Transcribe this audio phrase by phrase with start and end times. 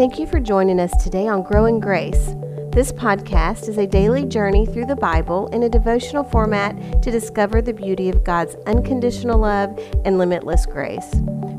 [0.00, 2.34] Thank you for joining us today on Growing Grace.
[2.72, 7.60] This podcast is a daily journey through the Bible in a devotional format to discover
[7.60, 11.10] the beauty of God's unconditional love and limitless grace.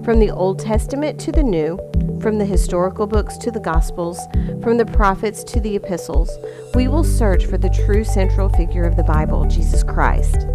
[0.04, 1.78] From the Old Testament to the New,
[2.20, 4.20] from the historical books to the Gospels,
[4.64, 6.36] from the prophets to the epistles,
[6.74, 10.48] we will search for the true central figure of the Bible, Jesus Christ.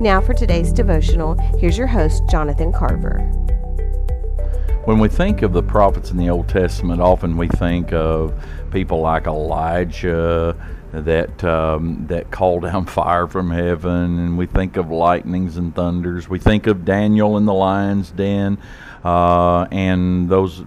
[0.00, 3.30] Now, for today's devotional, here's your host, Jonathan Carver.
[4.86, 8.40] When we think of the prophets in the Old Testament, often we think of
[8.70, 10.54] people like Elijah
[10.92, 16.28] that um, that called down fire from heaven, and we think of lightnings and thunders.
[16.28, 18.58] We think of Daniel in the lion's den,
[19.04, 20.62] uh, and those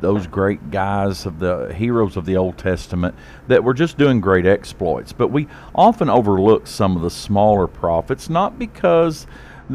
[0.00, 3.14] those great guys of the heroes of the Old Testament
[3.46, 5.12] that were just doing great exploits.
[5.12, 9.28] But we often overlook some of the smaller prophets, not because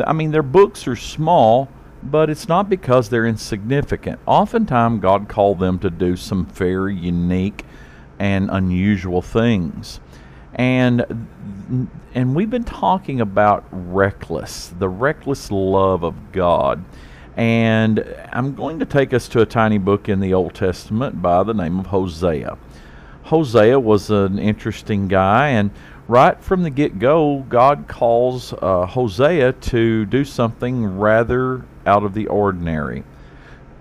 [0.06, 1.70] I mean their books are small
[2.04, 4.20] but it's not because they're insignificant.
[4.26, 7.66] Oftentimes, God called them to do some very unique
[8.20, 10.00] and unusual things.
[10.54, 11.28] And
[12.14, 16.84] and we've been talking about reckless, the reckless love of God.
[17.36, 21.44] And I'm going to take us to a tiny book in the Old Testament by
[21.44, 22.58] the name of Hosea.
[23.24, 25.70] Hosea was an interesting guy, and
[26.08, 32.14] right from the get go, God calls uh, Hosea to do something rather out of
[32.14, 33.04] the ordinary.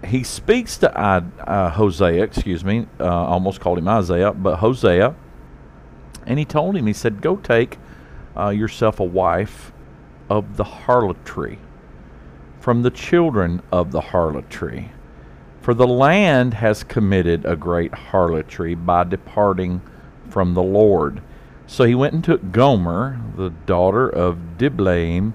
[0.07, 5.15] He speaks to uh, Hosea, excuse me, uh, almost called him Isaiah, but Hosea,
[6.27, 7.79] and he told him, he said, Go take
[8.37, 9.73] uh, yourself a wife
[10.29, 11.59] of the harlotry,
[12.61, 14.91] from the children of the harlotry.
[15.61, 19.83] For the land has committed a great harlotry by departing
[20.29, 21.23] from the Lord.
[21.67, 25.35] So he went and took Gomer, the daughter of Diblaim,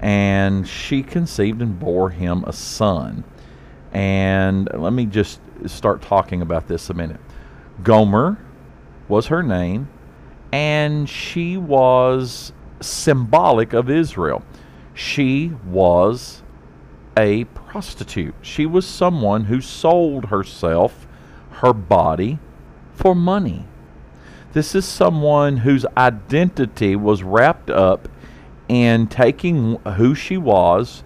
[0.00, 3.24] and she conceived and bore him a son.
[3.92, 7.20] And let me just start talking about this a minute.
[7.82, 8.38] Gomer
[9.08, 9.88] was her name,
[10.52, 14.42] and she was symbolic of Israel.
[14.94, 16.42] She was
[17.16, 18.34] a prostitute.
[18.42, 21.06] She was someone who sold herself,
[21.50, 22.38] her body,
[22.94, 23.66] for money.
[24.52, 28.08] This is someone whose identity was wrapped up
[28.68, 31.02] in taking who she was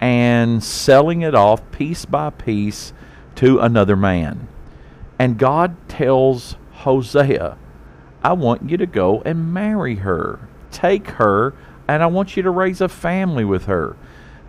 [0.00, 2.92] and selling it off piece by piece
[3.36, 4.48] to another man.
[5.18, 7.56] And God tells Hosea,
[8.22, 10.48] I want you to go and marry her.
[10.70, 11.54] Take her,
[11.88, 13.96] and I want you to raise a family with her.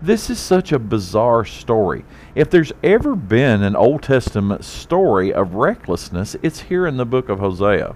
[0.01, 2.05] This is such a bizarre story.
[2.35, 7.29] If there's ever been an Old Testament story of recklessness, it's here in the book
[7.29, 7.95] of Hosea.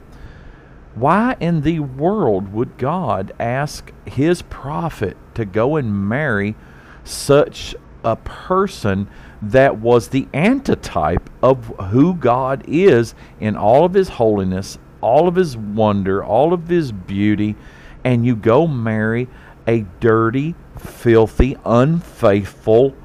[0.95, 6.55] Why in the world would God ask his prophet to go and marry
[7.03, 9.07] such a person
[9.41, 15.35] that was the antitype of who God is in all of his holiness, all of
[15.35, 17.55] his wonder, all of his beauty,
[18.03, 19.27] and you go marry
[19.67, 22.95] a dirty, filthy, unfaithful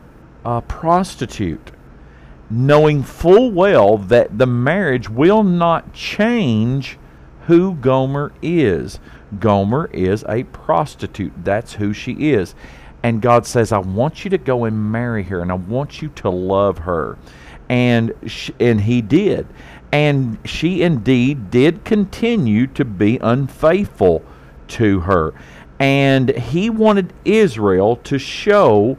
[0.45, 1.71] uh, prostitute,
[2.51, 6.99] knowing full well that the marriage will not change
[7.47, 8.99] who Gomer is.
[9.39, 11.33] Gomer is a prostitute.
[11.45, 12.55] That's who she is.
[13.03, 16.09] And God says, I want you to go and marry her, and I want you
[16.09, 17.19] to love her.
[17.69, 18.13] And,
[18.59, 19.47] and he did.
[19.93, 24.25] And she indeed did continue to be unfaithful
[24.69, 25.33] to her.
[25.79, 28.99] And he wanted Israel to show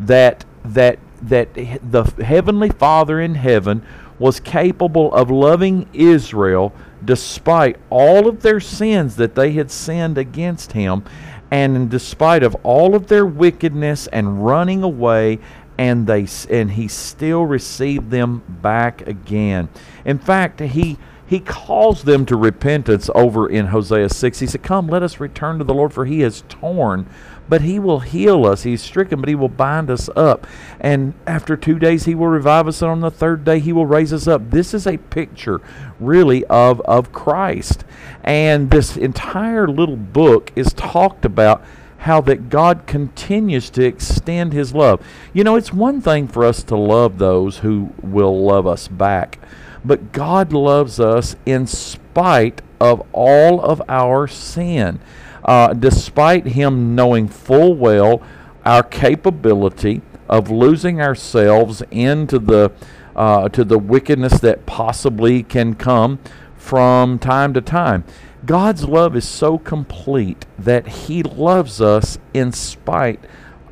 [0.00, 3.86] that, that, that the Heavenly Father in heaven
[4.18, 6.72] was capable of loving Israel
[7.04, 11.04] despite all of their sins that they had sinned against him
[11.50, 15.38] and in despite of all of their wickedness and running away
[15.78, 19.68] and they and he still received them back again.
[20.04, 24.88] In fact he he calls them to repentance over in Hosea 6 he said come
[24.88, 27.06] let us return to the Lord for he has torn
[27.48, 28.62] but he will heal us.
[28.62, 30.46] He's stricken, but he will bind us up.
[30.80, 33.86] And after two days, he will revive us, and on the third day, he will
[33.86, 34.50] raise us up.
[34.50, 35.60] This is a picture,
[36.00, 37.84] really, of, of Christ.
[38.24, 41.64] And this entire little book is talked about
[41.98, 45.04] how that God continues to extend his love.
[45.32, 49.38] You know, it's one thing for us to love those who will love us back,
[49.84, 55.00] but God loves us in spite of all of our sin
[55.44, 58.22] uh, despite him knowing full well
[58.64, 62.72] our capability of losing ourselves into the
[63.14, 66.18] uh, to the wickedness that possibly can come
[66.56, 68.04] from time to time.
[68.44, 73.20] God's love is so complete that He loves us in spite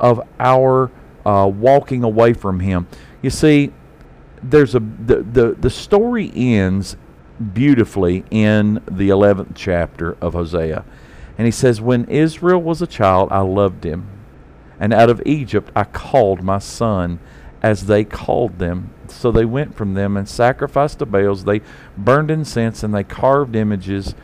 [0.01, 0.91] of our
[1.27, 2.87] uh, walking away from Him.
[3.21, 3.73] You see,
[4.43, 6.97] there's a the, the the story ends
[7.52, 10.85] beautifully in the 11th chapter of Hosea.
[11.37, 14.08] And he says, When Israel was a child, I loved him.
[14.79, 17.19] And out of Egypt I called my son
[17.62, 18.93] as they called them.
[19.08, 21.44] So they went from them and sacrificed to Baals.
[21.44, 21.62] They
[21.96, 24.14] burned incense and they carved images.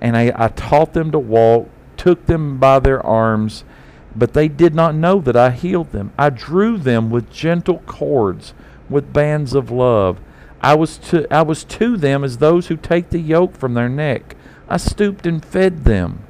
[0.00, 3.64] And I, I taught them to walk, took them by their arms,
[4.14, 6.12] but they did not know that I healed them.
[6.18, 8.54] I drew them with gentle cords,
[8.88, 10.20] with bands of love.
[10.64, 13.90] I was to I was to them as those who take the yoke from their
[13.90, 14.34] neck.
[14.66, 16.24] I stooped and fed them.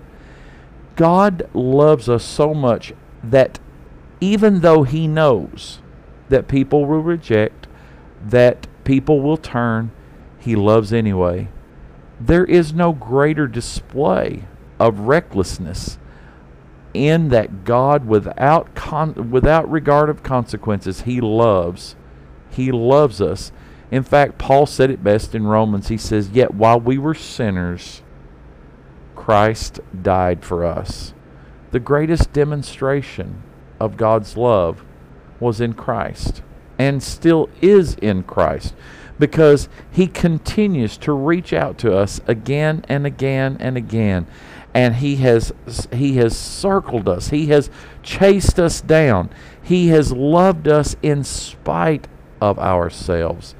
[0.96, 2.92] God loves us so much
[3.22, 3.60] that
[4.20, 5.78] even though he knows
[6.30, 7.68] that people will reject,
[8.26, 9.92] that people will turn,
[10.40, 11.46] he loves anyway.
[12.20, 14.46] There is no greater display
[14.80, 15.96] of recklessness
[16.92, 21.94] in that God without con- without regard of consequences he loves
[22.50, 23.52] he loves us
[23.94, 25.86] in fact, Paul said it best in Romans.
[25.86, 28.02] He says, Yet while we were sinners,
[29.14, 31.14] Christ died for us.
[31.70, 33.44] The greatest demonstration
[33.78, 34.84] of God's love
[35.38, 36.42] was in Christ
[36.76, 38.74] and still is in Christ
[39.16, 44.26] because he continues to reach out to us again and again and again
[44.74, 45.52] and he has
[45.92, 47.70] he has circled us he has
[48.02, 49.30] chased us down
[49.62, 52.08] he has loved us in spite
[52.40, 53.54] of ourselves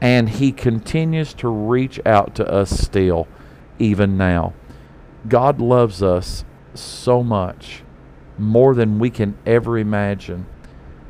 [0.00, 3.28] and He continues to reach out to us still,
[3.78, 4.54] even now.
[5.28, 6.44] God loves us
[6.74, 7.82] so much,
[8.38, 10.46] more than we can ever imagine.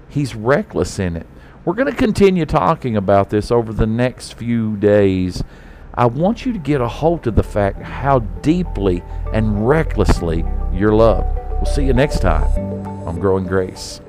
[0.08, 1.26] He's reckless in it.
[1.64, 5.44] We're going to continue talking about this over the next few days.
[5.94, 9.02] I want you to get a hold of the fact how deeply
[9.32, 11.38] and recklessly you're loved.
[11.50, 12.46] We'll see you next time
[13.06, 14.00] on Growing Grace.